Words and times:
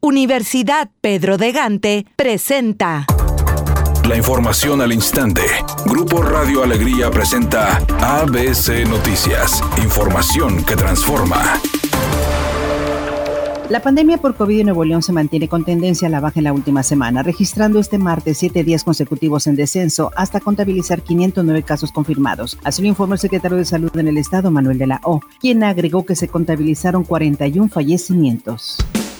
Universidad 0.00 0.90
Pedro 1.00 1.38
de 1.38 1.50
Gante 1.50 2.06
presenta. 2.14 3.04
La 4.08 4.16
información 4.16 4.80
al 4.80 4.92
instante. 4.92 5.42
Grupo 5.86 6.22
Radio 6.22 6.62
Alegría 6.62 7.10
presenta 7.10 7.78
ABC 8.00 8.88
Noticias. 8.88 9.60
Información 9.82 10.64
que 10.64 10.76
transforma. 10.76 11.60
La 13.68 13.82
pandemia 13.82 14.18
por 14.18 14.36
COVID 14.36 14.60
en 14.60 14.66
Nuevo 14.66 14.84
León 14.84 15.02
se 15.02 15.12
mantiene 15.12 15.48
con 15.48 15.64
tendencia 15.64 16.06
a 16.06 16.10
la 16.12 16.20
baja 16.20 16.38
en 16.38 16.44
la 16.44 16.52
última 16.52 16.84
semana, 16.84 17.24
registrando 17.24 17.80
este 17.80 17.98
martes 17.98 18.38
siete 18.38 18.62
días 18.62 18.84
consecutivos 18.84 19.48
en 19.48 19.56
descenso 19.56 20.12
hasta 20.14 20.38
contabilizar 20.38 21.02
509 21.02 21.64
casos 21.64 21.90
confirmados. 21.90 22.56
Así 22.62 22.82
lo 22.82 22.88
informó 22.88 23.14
el 23.14 23.20
secretario 23.20 23.56
de 23.58 23.64
Salud 23.64 23.90
en 23.96 24.06
el 24.06 24.16
Estado, 24.16 24.52
Manuel 24.52 24.78
de 24.78 24.86
la 24.86 25.00
O, 25.02 25.20
quien 25.40 25.64
agregó 25.64 26.06
que 26.06 26.14
se 26.14 26.28
contabilizaron 26.28 27.02
41 27.02 27.68
fallecimientos. 27.68 28.78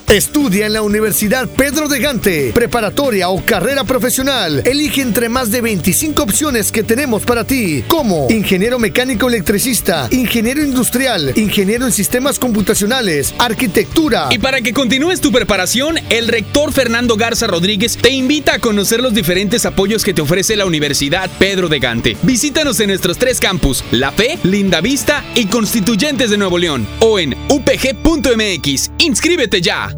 Estudia 0.08 0.64
en 0.64 0.72
la 0.72 0.80
Universidad 0.80 1.46
Pedro 1.50 1.86
de 1.86 2.00
Gante, 2.00 2.52
preparatoria 2.54 3.28
o 3.28 3.44
carrera 3.44 3.84
profesional. 3.84 4.62
Elige 4.64 5.02
entre 5.02 5.28
más 5.28 5.50
de 5.50 5.60
25 5.60 6.22
opciones 6.22 6.72
que 6.72 6.82
tenemos 6.82 7.24
para 7.24 7.44
ti, 7.44 7.84
como 7.88 8.26
ingeniero 8.30 8.78
mecánico 8.78 9.28
electricista, 9.28 10.08
ingeniero 10.10 10.62
industrial, 10.62 11.34
ingeniero 11.36 11.84
en 11.84 11.92
sistemas 11.92 12.38
computacionales, 12.38 13.34
arquitectura. 13.38 14.28
Y 14.30 14.38
para 14.38 14.62
que 14.62 14.72
continúes 14.72 15.20
tu 15.20 15.30
preparación, 15.30 15.98
el 16.08 16.28
rector 16.28 16.72
Fernando 16.72 17.16
Garza 17.16 17.46
Rodríguez 17.46 17.98
te 17.98 18.08
invita 18.08 18.54
a 18.54 18.58
conocer 18.60 19.02
los 19.02 19.12
diferentes 19.12 19.66
apoyos 19.66 20.04
que 20.04 20.14
te 20.14 20.22
ofrece 20.22 20.56
la 20.56 20.64
Universidad 20.64 21.28
Pedro 21.38 21.68
de 21.68 21.80
Gante. 21.80 22.16
Visítanos 22.22 22.80
en 22.80 22.88
nuestros 22.88 23.18
tres 23.18 23.40
campus, 23.40 23.84
La 23.90 24.10
Fe, 24.10 24.38
Linda 24.42 24.80
Vista 24.80 25.22
y 25.34 25.48
Constituyentes 25.48 26.30
de 26.30 26.38
Nuevo 26.38 26.56
León, 26.56 26.88
o 27.00 27.18
en 27.18 27.36
upg.mx. 27.50 28.90
¡Inscríbete 29.00 29.60
ya! 29.60 29.94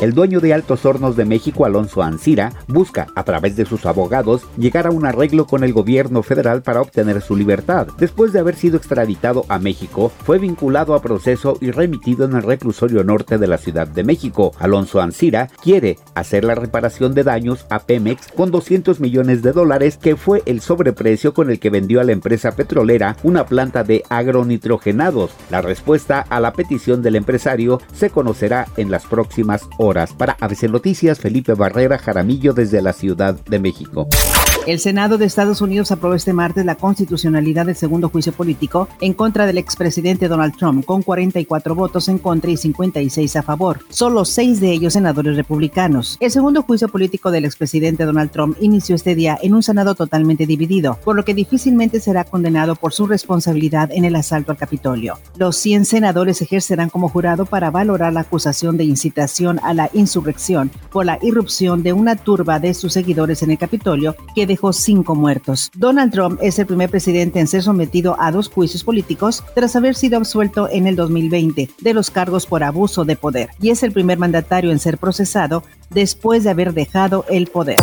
El 0.00 0.12
dueño 0.12 0.40
de 0.40 0.52
Altos 0.52 0.84
Hornos 0.84 1.16
de 1.16 1.24
México, 1.24 1.64
Alonso 1.64 2.02
Ancira, 2.02 2.52
busca, 2.66 3.06
a 3.14 3.22
través 3.22 3.54
de 3.54 3.64
sus 3.64 3.86
abogados, 3.86 4.42
llegar 4.58 4.88
a 4.88 4.90
un 4.90 5.06
arreglo 5.06 5.46
con 5.46 5.62
el 5.62 5.72
gobierno 5.72 6.24
federal 6.24 6.62
para 6.62 6.80
obtener 6.80 7.22
su 7.22 7.36
libertad. 7.36 7.86
Después 7.96 8.32
de 8.32 8.40
haber 8.40 8.56
sido 8.56 8.76
extraditado 8.76 9.46
a 9.48 9.60
México, 9.60 10.10
fue 10.24 10.40
vinculado 10.40 10.94
a 10.94 11.00
proceso 11.00 11.56
y 11.60 11.70
remitido 11.70 12.24
en 12.24 12.34
el 12.34 12.42
reclusorio 12.42 13.04
norte 13.04 13.38
de 13.38 13.46
la 13.46 13.56
Ciudad 13.56 13.86
de 13.86 14.02
México. 14.02 14.52
Alonso 14.58 15.00
Ancira 15.00 15.48
quiere 15.62 15.96
hacer 16.16 16.42
la 16.42 16.56
reparación 16.56 17.14
de 17.14 17.22
daños 17.22 17.64
a 17.70 17.78
Pemex 17.78 18.32
con 18.32 18.50
200 18.50 18.98
millones 18.98 19.42
de 19.42 19.52
dólares, 19.52 19.96
que 19.96 20.16
fue 20.16 20.42
el 20.44 20.60
sobreprecio 20.60 21.32
con 21.32 21.50
el 21.50 21.60
que 21.60 21.70
vendió 21.70 22.00
a 22.00 22.04
la 22.04 22.12
empresa 22.12 22.56
petrolera 22.56 23.16
una 23.22 23.46
planta 23.46 23.84
de 23.84 24.02
agronitrogenados. 24.08 25.30
La 25.50 25.62
respuesta 25.62 26.26
a 26.28 26.40
la 26.40 26.52
petición 26.52 27.00
del 27.00 27.14
empresario 27.14 27.80
se 27.94 28.10
conocerá 28.10 28.66
en 28.76 28.90
las 28.90 29.06
próximas 29.06 29.62
horas. 29.78 29.93
Para 29.94 30.36
ABC 30.40 30.64
Noticias, 30.64 31.20
Felipe 31.20 31.54
Barrera 31.54 31.98
Jaramillo 31.98 32.52
desde 32.52 32.82
la 32.82 32.92
Ciudad 32.92 33.36
de 33.44 33.60
México. 33.60 34.08
El 34.66 34.80
Senado 34.80 35.18
de 35.18 35.26
Estados 35.26 35.60
Unidos 35.60 35.92
aprobó 35.92 36.14
este 36.14 36.32
martes 36.32 36.64
la 36.64 36.76
constitucionalidad 36.76 37.66
del 37.66 37.76
segundo 37.76 38.08
juicio 38.08 38.32
político 38.32 38.88
en 39.02 39.12
contra 39.12 39.44
del 39.44 39.58
expresidente 39.58 40.26
Donald 40.26 40.56
Trump, 40.56 40.86
con 40.86 41.02
44 41.02 41.74
votos 41.74 42.08
en 42.08 42.16
contra 42.16 42.50
y 42.50 42.56
56 42.56 43.36
a 43.36 43.42
favor, 43.42 43.80
solo 43.90 44.24
seis 44.24 44.60
de 44.60 44.72
ellos 44.72 44.94
senadores 44.94 45.36
republicanos. 45.36 46.16
El 46.18 46.30
segundo 46.30 46.62
juicio 46.62 46.88
político 46.88 47.30
del 47.30 47.44
expresidente 47.44 48.06
Donald 48.06 48.30
Trump 48.30 48.56
inició 48.58 48.94
este 48.94 49.14
día 49.14 49.38
en 49.42 49.52
un 49.52 49.62
Senado 49.62 49.94
totalmente 49.94 50.46
dividido, 50.46 50.98
por 51.04 51.14
lo 51.14 51.26
que 51.26 51.34
difícilmente 51.34 52.00
será 52.00 52.24
condenado 52.24 52.74
por 52.74 52.94
su 52.94 53.06
responsabilidad 53.06 53.90
en 53.92 54.06
el 54.06 54.16
asalto 54.16 54.50
al 54.50 54.56
Capitolio. 54.56 55.18
Los 55.36 55.56
100 55.56 55.84
senadores 55.84 56.40
ejercerán 56.40 56.88
como 56.88 57.10
jurado 57.10 57.44
para 57.44 57.70
valorar 57.70 58.14
la 58.14 58.20
acusación 58.20 58.78
de 58.78 58.84
incitación 58.84 59.60
a 59.62 59.73
la 59.74 59.90
insurrección 59.92 60.70
por 60.90 61.06
la 61.06 61.18
irrupción 61.22 61.82
de 61.82 61.92
una 61.92 62.16
turba 62.16 62.58
de 62.58 62.74
sus 62.74 62.92
seguidores 62.92 63.42
en 63.42 63.50
el 63.50 63.58
Capitolio 63.58 64.16
que 64.34 64.46
dejó 64.46 64.72
cinco 64.72 65.14
muertos. 65.14 65.70
Donald 65.74 66.12
Trump 66.12 66.38
es 66.42 66.58
el 66.58 66.66
primer 66.66 66.90
presidente 66.90 67.40
en 67.40 67.46
ser 67.46 67.62
sometido 67.62 68.16
a 68.18 68.32
dos 68.32 68.48
juicios 68.48 68.84
políticos 68.84 69.42
tras 69.54 69.76
haber 69.76 69.94
sido 69.94 70.16
absuelto 70.16 70.68
en 70.70 70.86
el 70.86 70.96
2020 70.96 71.70
de 71.80 71.94
los 71.94 72.10
cargos 72.10 72.46
por 72.46 72.62
abuso 72.62 73.04
de 73.04 73.16
poder 73.16 73.50
y 73.60 73.70
es 73.70 73.82
el 73.82 73.92
primer 73.92 74.18
mandatario 74.18 74.70
en 74.70 74.78
ser 74.78 74.98
procesado 74.98 75.62
después 75.94 76.44
de 76.44 76.50
haber 76.50 76.74
dejado 76.74 77.24
el 77.30 77.46
poder. 77.46 77.76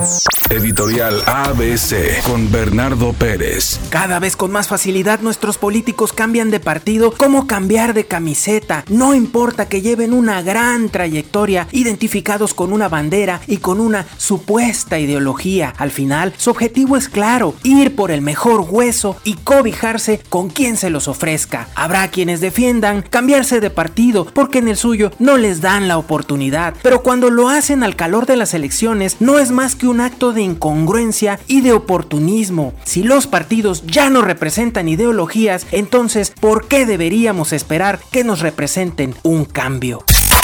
Editorial 0.50 1.22
ABC 1.26 2.22
con 2.24 2.52
Bernardo 2.52 3.14
Pérez. 3.14 3.80
Cada 3.90 4.20
vez 4.20 4.36
con 4.36 4.52
más 4.52 4.68
facilidad 4.68 5.22
nuestros 5.22 5.58
políticos 5.58 6.14
cambian 6.14 6.52
de 6.52 6.60
partido 6.60 7.12
como 7.12 7.48
cambiar 7.48 7.94
de 7.94 8.06
camiseta. 8.06 8.84
No 8.90 9.16
importa 9.16 9.70
que 9.70 9.82
lleven 9.82 10.14
una 10.14 10.42
gran 10.42 10.90
trayectoria 10.90 11.68
identificados 11.72 12.54
con 12.54 12.74
una 12.74 12.90
bandera 12.90 13.42
y 13.48 13.58
con 13.58 13.80
una 13.80 14.06
supuesta 14.18 15.00
ideología. 15.00 15.74
Al 15.78 15.92
final, 15.92 16.34
su 16.38 16.52
objetivo 16.52 16.98
es 16.98 17.08
claro, 17.08 17.56
ir 17.64 17.96
por 17.96 18.12
el 18.12 18.22
mejor 18.22 18.66
hueso 18.70 19.16
y 19.24 19.36
cobijarse 19.36 20.20
con 20.30 20.50
quien 20.50 20.76
se 20.78 20.90
los 20.90 21.08
ofrezca. 21.08 21.70
Habrá 21.76 22.10
quienes 22.10 22.42
defiendan 22.42 23.02
cambiarse 23.02 23.60
de 23.60 23.70
partido 23.70 24.26
porque 24.26 24.60
en 24.60 24.68
el 24.68 24.78
suyo 24.78 25.12
no 25.20 25.38
les 25.38 25.62
dan 25.62 25.88
la 25.88 25.98
oportunidad, 25.98 26.74
pero 26.84 27.04
cuando 27.04 27.30
lo 27.30 27.50
hacen 27.50 27.84
al 27.84 27.96
calor 28.02 28.26
de 28.26 28.36
las 28.36 28.56
elecciones 28.56 29.18
no 29.20 29.38
es 29.38 29.52
más 29.52 29.76
que 29.76 29.86
un 29.86 30.02
acto 30.02 30.34
de 30.34 30.42
incongruencia 30.42 31.40
y 31.46 31.62
de 31.62 31.72
oportunismo. 31.72 32.74
Si 32.84 33.04
los 33.04 33.28
partidos 33.28 33.84
ya 33.86 34.10
no 34.10 34.24
representan 34.24 34.88
ideologías, 34.88 35.68
entonces 35.72 36.32
¿por 36.32 36.68
qué 36.68 36.88
deberíamos 36.88 37.54
esperar 37.54 38.00
que 38.12 38.24
nos 38.24 38.40
representen 38.40 39.14
un 39.22 39.46
cambio? 39.46 40.04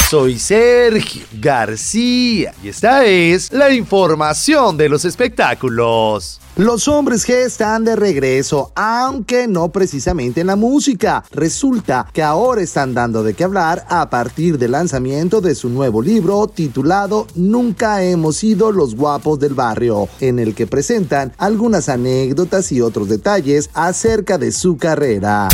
Soy 0.10 0.40
Sergio 0.40 1.26
García 1.34 2.54
y 2.64 2.70
esta 2.70 3.04
es 3.04 3.52
la 3.52 3.74
información 3.74 4.78
de 4.78 4.88
los 4.88 5.04
espectáculos. 5.04 6.40
Los 6.56 6.88
hombres 6.88 7.28
G 7.28 7.34
están 7.34 7.84
de 7.84 7.98
regreso, 7.98 8.72
aunque 8.74 9.50
no 9.50 9.68
precisamente 9.68 10.40
en 10.40 10.48
la 10.48 10.56
música. 10.56 11.26
Resulta 11.32 12.08
que 12.14 12.24
ahora 12.24 12.62
están 12.62 12.94
dando 12.94 13.22
de 13.22 13.34
qué 13.34 13.44
hablar 13.44 13.86
a 13.90 14.10
partir 14.10 14.58
del 14.58 14.72
lanzamiento 14.72 15.42
de 15.42 15.56
su 15.56 15.68
nuevo 15.68 16.02
libro 16.02 16.48
titulado 16.48 17.28
Nunca 17.36 18.02
hemos 18.02 18.38
sido 18.38 18.72
los 18.72 18.96
guapos 18.96 19.40
del 19.40 19.56
barrio, 19.56 20.08
en 20.22 20.40
el 20.40 20.56
que 20.56 20.68
presentan 20.68 21.34
algunas 21.38 21.90
anécdotas 21.90 22.72
y 22.72 22.80
otros 22.80 23.10
detalles 23.10 23.70
acerca 23.74 24.38
de 24.38 24.54
su 24.54 24.78
carrera. 24.78 25.50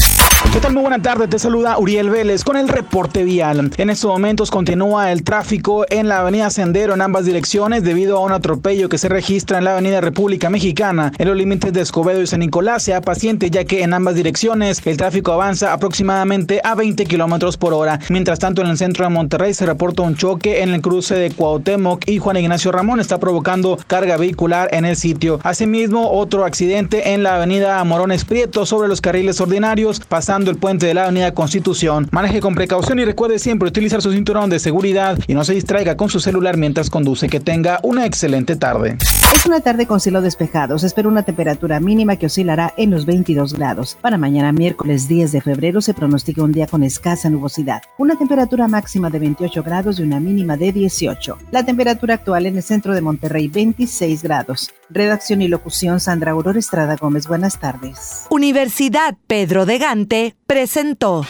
¿Qué 0.52 0.60
tal? 0.60 0.74
Muy 0.74 0.82
buena 0.82 1.02
tarde, 1.02 1.28
te 1.28 1.40
saluda 1.40 1.78
Uriel 1.80 2.10
Vélez 2.10 2.44
con 2.44 2.58
el 2.58 2.68
reporte 2.68 3.24
vial. 3.24 3.72
En 3.78 3.90
estos 3.90 4.12
momentos 4.12 4.52
continúa 4.52 5.12
el 5.12 5.24
tráfico 5.24 5.86
en 5.90 6.08
la 6.08 6.20
avenida 6.20 6.50
Sendero 6.50 6.94
en 6.94 7.02
ambas 7.02 7.26
direcciones 7.26 7.84
debido 7.84 8.18
a 8.18 8.22
un 8.22 8.32
atropello 8.32 8.90
que 8.90 8.98
se 8.98 9.10
registra 9.10 9.58
en 9.58 9.64
la 9.64 9.74
avenida 9.74 10.02
República 10.02 10.50
Mexicana 10.50 11.12
en 11.18 11.28
los 11.28 11.38
límites 11.38 11.74
de 11.74 11.82
Escobedo 11.82 12.22
y 12.22 12.28
San 12.28 12.42
Nicolás. 12.42 12.84
Sea 12.84 13.02
paciente 13.02 13.50
ya 13.50 13.66
que 13.66 13.84
en 13.84 13.94
ambas 13.94 14.16
direcciones 14.16 14.86
el 14.86 14.98
tráfico 14.98 15.32
avanza 15.32 15.74
aproximadamente 15.74 16.62
a 16.64 16.76
20 16.76 17.06
kilómetros 17.06 17.58
por 17.58 17.74
hora. 17.74 18.00
Mientras 18.10 18.40
tanto, 18.40 18.62
en 18.62 18.68
el 18.68 18.78
centro 18.78 19.06
de 19.06 19.12
Monterrey 19.12 19.54
se 19.54 19.66
reporta 19.66 20.04
un 20.04 20.16
choque 20.16 20.62
en 20.62 20.70
el 20.70 20.82
cruce 20.82 21.16
de 21.16 21.32
Cuauhtémoc 21.32 22.08
y 22.08 22.20
Juan 22.20 22.38
Ignacio 22.38 22.72
Ramón 22.72 23.00
está 23.00 23.20
provocando 23.20 23.80
carga 23.88 24.18
vehicular 24.18 24.70
en 24.72 24.86
el 24.86 24.96
sitio. 24.96 25.40
Asimismo, 25.44 26.12
otro 26.12 26.46
accidente 26.46 27.14
en 27.14 27.24
la 27.24 27.36
avenida 27.36 27.84
Morones 27.84 28.26
Prieto 28.26 28.66
sobre 28.66 28.88
los 28.88 29.02
carriles 29.02 29.40
ordinarios 29.42 30.00
pasando 30.00 30.33
el 30.34 30.58
puente 30.58 30.88
de 30.88 30.96
la 30.96 31.04
Avenida 31.04 31.32
Constitución. 31.34 32.10
Maneje 32.12 32.42
con 32.42 32.56
precaución 32.56 32.98
y 32.98 33.06
recuerde 33.06 33.38
siempre 33.38 33.68
utilizar 33.68 34.02
su 34.02 34.12
cinturón 34.12 34.50
de 34.50 34.58
seguridad 34.58 35.20
y 35.28 35.36
no 35.36 35.44
se 35.44 35.54
distraiga 35.54 35.96
con 35.96 36.10
su 36.10 36.20
celular 36.20 36.58
mientras 36.58 36.90
conduce. 36.90 37.30
Que 37.30 37.40
tenga 37.40 37.80
una 37.84 38.08
excelente 38.08 38.56
tarde. 38.56 38.98
Es 39.36 39.46
una 39.46 39.60
tarde 39.60 39.86
con 39.86 40.00
cielo 40.00 40.22
despejado. 40.22 40.80
Se 40.80 40.88
espera 40.88 41.08
una 41.08 41.22
temperatura 41.22 41.80
mínima 41.80 42.16
que 42.16 42.26
oscilará 42.26 42.74
en 42.78 42.90
los 42.90 43.06
22 43.06 43.54
grados. 43.54 43.96
Para 44.02 44.18
mañana 44.18 44.52
miércoles 44.52 45.08
10 45.08 45.32
de 45.34 45.42
febrero 45.42 45.82
se 45.82 45.94
pronostica 45.94 46.42
un 46.42 46.52
día 46.52 46.66
con 46.66 46.82
escasa 46.82 47.30
nubosidad. 47.30 47.84
Una 48.00 48.16
temperatura 48.16 48.68
máxima 48.68 49.12
de 49.12 49.20
28 49.20 49.62
grados 49.62 50.00
y 50.00 50.04
una 50.04 50.20
mínima 50.20 50.58
de 50.58 50.72
18. 50.72 51.38
La 51.52 51.64
temperatura 51.64 52.16
actual 52.16 52.48
en 52.48 52.58
el 52.58 52.64
centro 52.64 52.96
de 52.96 53.02
Monterrey 53.02 53.50
26 53.50 54.24
grados. 54.24 54.72
Redacción 54.94 55.42
y 55.42 55.48
locución 55.48 56.00
Sandra 56.00 56.32
Aurora 56.32 56.60
Estrada 56.60 56.96
Gómez. 56.96 57.28
Buenas 57.28 57.60
tardes. 57.60 58.26
Universidad 58.30 59.18
Pedro 59.28 59.66
de 59.66 59.80
Gante 59.80 60.36
presentó 60.46 61.26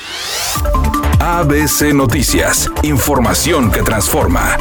ABC 1.19 1.93
Noticias. 1.93 2.69
Información 2.83 3.71
que 3.71 3.81
transforma. 3.81 4.57